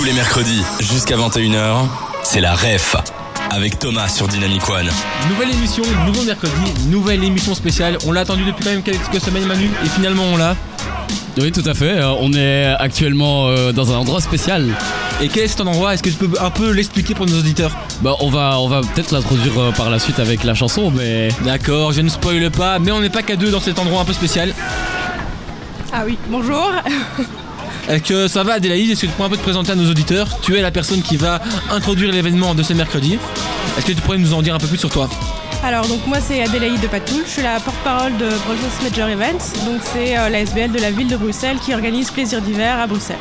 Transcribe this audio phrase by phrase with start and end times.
[0.00, 1.86] Tous les mercredis, jusqu'à 21h,
[2.22, 2.96] c'est la REF.
[3.50, 4.88] Avec Thomas sur Dynamic One.
[5.28, 7.98] Nouvelle émission, nouveau mercredi, nouvelle émission spéciale.
[8.06, 10.56] On l'a attendu depuis quand même quelques semaines, Manu, et finalement on l'a.
[11.36, 11.98] Oui, tout à fait.
[11.98, 14.68] Euh, on est actuellement euh, dans un endroit spécial.
[15.20, 15.92] Et quel est cet endroit?
[15.92, 17.76] Est-ce que tu peux un peu l'expliquer pour nos auditeurs?
[18.00, 21.28] Bah, on va, on va peut-être l'introduire euh, par la suite avec la chanson, mais
[21.44, 24.06] D'accord, je ne spoile pas, mais on n'est pas qu'à deux dans cet endroit un
[24.06, 24.54] peu spécial.
[25.92, 26.72] Ah oui, bonjour.
[27.90, 29.90] Est-ce que ça va Adélaïde Est-ce que tu pourrais un peu te présenter à nos
[29.90, 30.38] auditeurs?
[30.42, 31.40] Tu es la personne qui va
[31.72, 33.18] introduire l'événement de ce mercredi.
[33.76, 35.08] Est-ce que tu pourrais nous en dire un peu plus sur toi?
[35.64, 39.66] Alors donc moi c'est Adélaïde de Patoul, je suis la porte-parole de Brussels Major Events.
[39.66, 42.86] Donc c'est euh, la SBL de la ville de Bruxelles qui organise Plaisir d'hiver à
[42.86, 43.16] Bruxelles.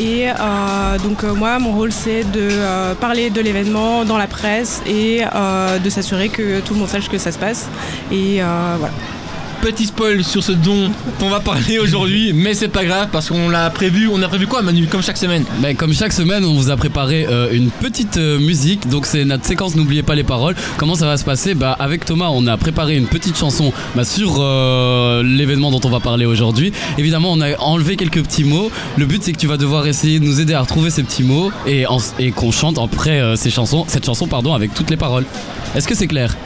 [0.00, 4.26] Et euh, donc euh, moi mon rôle c'est de euh, parler de l'événement dans la
[4.26, 7.68] presse et euh, de s'assurer que tout le monde sache que ça se passe.
[8.10, 8.46] Et euh,
[8.78, 8.94] voilà.
[9.60, 10.88] Petit spoil sur ce dont
[11.20, 14.08] on va parler aujourd'hui, mais c'est pas grave parce qu'on l'a prévu.
[14.08, 15.44] On a prévu quoi Manu Comme chaque semaine?
[15.60, 18.88] Bah, comme chaque semaine, on vous a préparé euh, une petite euh, musique.
[18.88, 20.54] Donc c'est notre séquence N'oubliez pas les paroles.
[20.76, 21.54] Comment ça va se passer?
[21.54, 25.90] Bah avec Thomas, on a préparé une petite chanson bah, sur euh, l'événement dont on
[25.90, 26.72] va parler aujourd'hui.
[26.96, 28.70] Évidemment, on a enlevé quelques petits mots.
[28.96, 31.24] Le but c'est que tu vas devoir essayer de nous aider à retrouver ces petits
[31.24, 31.84] mots et,
[32.20, 35.24] et qu'on chante après ces chansons, cette chanson pardon avec toutes les paroles.
[35.74, 36.36] Est-ce que c'est clair?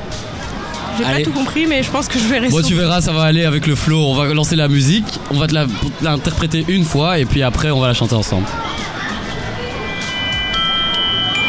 [0.98, 2.60] J'ai pas tout compris mais je pense que je vais rester.
[2.60, 3.98] Bon, tu verras, ça va aller avec le flow.
[3.98, 5.54] On va lancer la musique, on va te
[6.02, 8.46] l'interpréter une fois et puis après on va la chanter ensemble.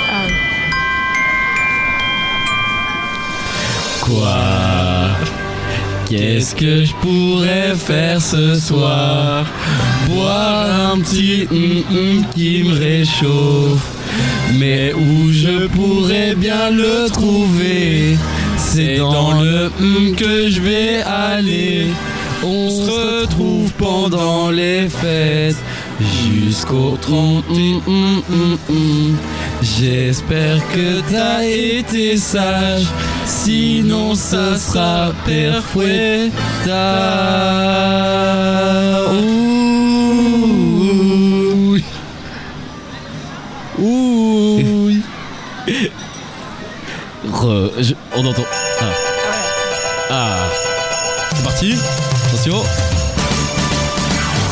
[0.10, 0.34] Ah oui.
[4.02, 4.38] Quoi?
[6.10, 9.46] Qu'est-ce que je pourrais faire ce soir?
[10.08, 11.48] Boire un petit
[12.36, 13.82] qui me réchauffe.
[14.60, 18.18] Mais où je pourrais bien le trouver?
[18.76, 21.90] C'est dans le hum que je vais aller.
[22.44, 25.58] On se retrouve pendant les fêtes
[26.02, 29.16] jusqu'au 30 hum, hum, hum.
[29.62, 32.88] J'espère que t'as été sage,
[33.28, 36.32] sinon ça sera perfoueta.
[36.66, 37.33] Ouh.
[48.16, 48.46] On entend.
[48.80, 48.86] Ah.
[50.10, 50.50] Ah.
[51.36, 51.76] C'est parti.
[52.28, 52.64] Attention.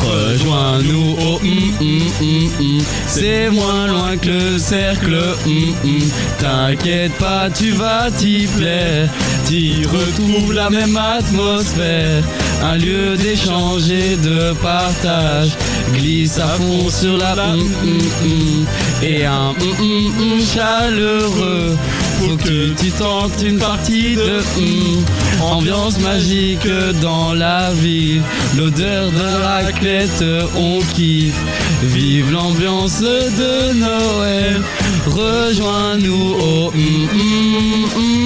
[0.02, 2.78] Rejoins-nous au hum, hum, hum.
[3.06, 5.14] C'est moins loin que le cercle
[5.46, 6.00] hum, hum.
[6.40, 9.08] T'inquiète pas, tu vas t'y plaire
[9.46, 12.24] T'y retrouves la même atmosphère
[12.64, 15.50] Un lieu d'échange et de partage
[15.94, 18.66] Glisse à fond sur la hum.
[19.02, 19.54] Et un
[20.52, 21.76] chaleureux
[22.36, 25.04] que tu tentes une partie de hum.
[25.40, 26.66] Ambiance magique
[27.00, 28.22] dans la ville
[28.56, 30.24] L'odeur de raclette
[30.56, 31.34] on kiffe
[31.82, 34.60] Vive l'ambiance de Noël
[35.06, 37.08] Rejoins-nous au hum,
[37.96, 38.22] hum.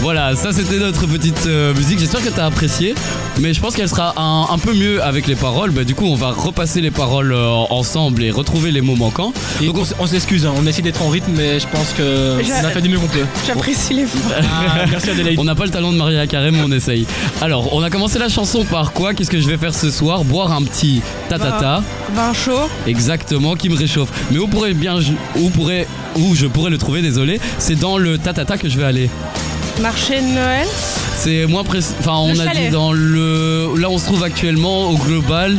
[0.00, 1.98] Voilà, ça c'était notre petite euh, musique.
[1.98, 2.94] J'espère que t'as apprécié.
[3.40, 5.70] Mais je pense qu'elle sera un, un peu mieux avec les paroles.
[5.70, 9.32] Bah, du coup, on va repasser les paroles euh, ensemble et retrouver les mots manquants.
[9.62, 11.92] Et Donc on, s- on s'excuse, hein, on essaie d'être en rythme, mais je pense
[11.96, 13.24] que J'a- on a fait du mieux qu'on peut.
[13.46, 14.20] J'apprécie l'effort.
[14.42, 15.38] Ah, merci Adélaïde.
[15.38, 17.06] On n'a pas le talent de Maria Carré, mais on essaye.
[17.40, 19.14] Alors, on a commencé la chanson par quoi?
[19.14, 20.24] Qu'est-ce que je vais faire ce soir?
[20.24, 21.82] Boire un petit tatata,
[22.14, 22.68] Vin chaud.
[22.88, 24.08] exactement, qui me réchauffe.
[24.32, 27.02] Mais où pourrait bien, je- où pourrait, où je pourrais le trouver?
[27.02, 29.10] Désolé, c'est dans le tatata que je vais aller.
[29.80, 30.66] Marché de Noël.
[31.16, 31.94] C'est moins précis.
[32.00, 32.64] Enfin, on Le a chalet.
[32.66, 33.74] dit dans le.
[33.78, 35.56] Là, on se trouve actuellement au global,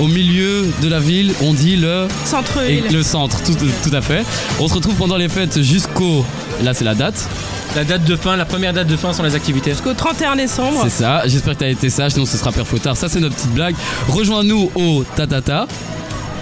[0.00, 1.32] au milieu de la ville.
[1.42, 2.06] On dit le.
[2.06, 2.84] Et Centre-ville.
[2.92, 4.24] le centre, tout, tout à fait.
[4.60, 6.24] On se retrouve pendant les fêtes jusqu'au.
[6.62, 7.26] Là, c'est la date.
[7.74, 9.70] La date de fin, la première date de fin sont les activités.
[9.70, 10.80] Jusqu'au 31 décembre.
[10.84, 11.22] C'est ça.
[11.26, 12.96] J'espère que t'as été sage, sinon ce sera père tard.
[12.96, 13.74] Ça, c'est notre petite blague.
[14.08, 15.66] Rejoins-nous au tatata.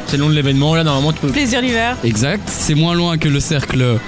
[0.09, 1.29] C'est le nom de l'événement, là normalement tu peux.
[1.29, 1.97] Plaisir d'hiver.
[2.03, 2.43] Exact.
[2.49, 3.99] C'est moins loin que le cercle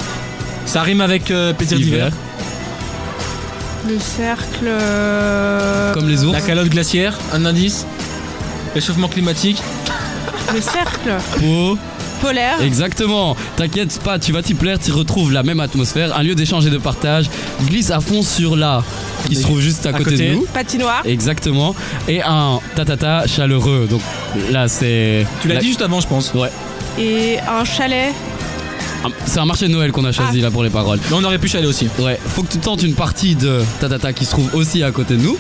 [0.66, 2.06] Ça rime avec euh, plaisir hiver.
[2.10, 2.12] d'hiver.
[3.88, 4.66] Le cercle.
[4.66, 6.32] euh, Comme les ours.
[6.32, 7.86] La calotte glaciaire, un indice.
[8.74, 9.60] Réchauffement climatique.
[10.54, 11.76] Le cercle Peau.
[12.20, 12.60] polaire.
[12.62, 13.36] Exactement.
[13.56, 14.78] T'inquiète pas, tu vas t'y plaire.
[14.78, 16.16] Tu retrouves la même atmosphère.
[16.16, 17.26] Un lieu d'échange et de partage.
[17.66, 18.82] Glisse à fond sur la
[19.26, 20.28] qui se trouve juste à, À côté, côté.
[20.30, 20.46] de nous.
[20.52, 21.02] Patinoire.
[21.04, 21.74] Exactement.
[22.08, 23.86] Et un tatata chaleureux.
[23.90, 24.00] Donc
[24.50, 25.26] là, c'est.
[25.42, 26.32] Tu l'as la- dit juste avant, je pense.
[26.34, 26.50] Ouais.
[26.98, 28.12] Et un chalet.
[29.26, 30.44] C'est un marché de Noël qu'on a choisi Ah.
[30.44, 30.98] là pour les paroles.
[31.10, 31.88] Mais on aurait pu chaler aussi.
[31.98, 35.14] Ouais, faut que tu tentes une partie de Tatata qui se trouve aussi à côté
[35.16, 35.36] de nous.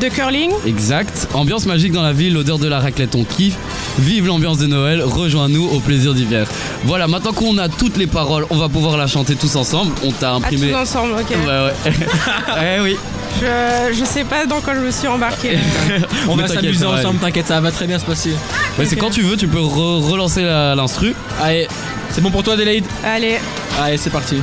[0.00, 0.50] De curling.
[0.66, 1.28] Exact.
[1.34, 3.56] Ambiance magique dans la ville, l'odeur de la raclette, on kiffe.
[3.98, 6.46] Vive l'ambiance de Noël, rejoins-nous au plaisir d'hiver.
[6.84, 9.92] Voilà, maintenant qu'on a toutes les paroles, on va pouvoir la chanter tous ensemble.
[10.02, 10.70] On t'a À imprimé.
[10.70, 11.28] tous ensemble, ok.
[11.30, 11.92] Ouais, ouais.
[12.78, 12.96] eh oui.
[13.40, 15.58] Je, je sais pas dans quoi je me suis embarquée.
[16.28, 17.18] On Mais va t'inquiète, s'amuser ça va ensemble, aller.
[17.18, 18.30] t'inquiète, ça va très bien se passer.
[18.78, 21.14] Ouais, c'est quand tu veux, tu peux re- relancer la- l'instru.
[21.42, 21.66] Allez,
[22.10, 23.38] c'est bon pour toi Adélaïde Allez,
[23.82, 24.36] Allez, c'est parti.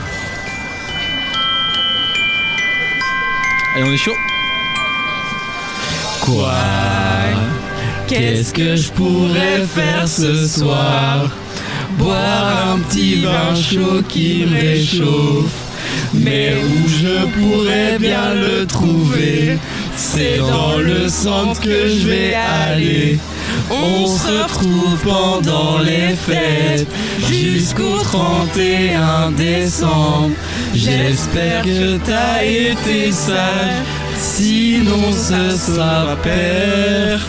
[3.76, 4.16] Allez, on est chaud.
[6.22, 6.54] Quoi
[8.08, 11.30] Qu'est-ce que je pourrais faire ce soir?
[11.98, 15.52] Boire un petit vin chaud qui me réchauffe.
[16.14, 19.58] Mais où je pourrais bien le trouver,
[19.96, 23.20] c'est dans le centre que je vais aller.
[23.70, 26.88] On se retrouve pendant les fêtes
[27.30, 30.32] jusqu'au 31 décembre.
[30.74, 33.84] J'espère que t'as été sage,
[34.18, 37.20] sinon ce sera père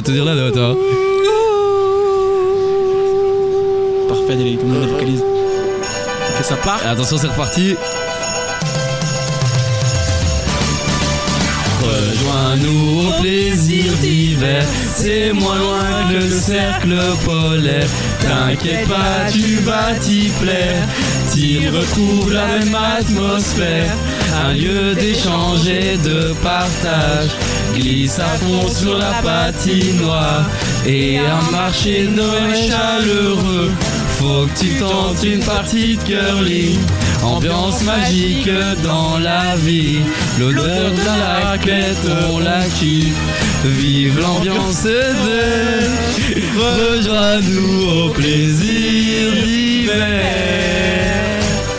[0.00, 0.74] On doit te dire la note, hein.
[4.08, 5.20] Parfait Adélaïde, on la vocalise.
[5.20, 6.80] Ok, ça part.
[6.86, 7.76] Attention, c'est reparti.
[11.82, 14.64] Rejoins-nous au plaisir d'hiver,
[14.94, 17.88] c'est moins loin que le cercle polaire.
[18.20, 20.82] T'inquiète pas, tu vas t'y plaire,
[21.30, 23.92] t'y retrouves la même atmosphère.
[24.46, 27.30] Un lieu d'échange et de partage,
[28.18, 30.44] à fond sur la patinoire.
[30.86, 33.70] Et un marché de Noël chaleureux,
[34.18, 36.78] faut que tu tentes une partie de curling.
[37.22, 38.48] Ambiance magique
[38.82, 40.00] dans la vie,
[40.38, 43.14] l'odeur de la raclette, on la kiffe.
[43.64, 45.00] Vive l'ambiance de
[46.56, 50.60] Rejoins-nous au plaisir d'hiver.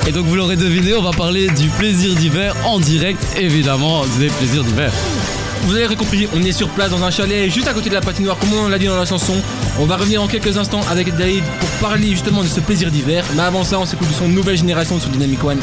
[0.07, 4.27] Et donc vous l'aurez deviné, on va parler du plaisir d'hiver en direct, évidemment, des
[4.27, 4.91] plaisirs d'hiver.
[5.63, 8.01] Vous avez compris, on est sur place dans un chalet juste à côté de la
[8.01, 9.35] patinoire, comme on l'a dit dans la chanson.
[9.79, 13.23] On va revenir en quelques instants avec Adélaïde pour parler justement de ce plaisir d'hiver.
[13.35, 15.59] Mais avant ça, on s'écoute du son Nouvelle Génération sur Dynamic One.